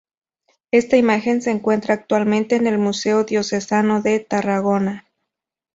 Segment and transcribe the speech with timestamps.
[0.71, 5.07] Esta imagen se encuentra actualmente en el Museo Diocesano de Tarragona.